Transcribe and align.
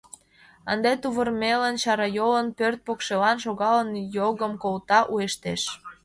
Ынде 0.71 0.91
тувырмелын, 1.01 1.75
чарайолын 1.83 2.47
пӧрт 2.57 2.79
покшелан 2.85 3.37
шогалын, 3.43 3.89
йогым 4.17 4.53
колта, 4.63 4.99
уэштеш. 5.13 5.61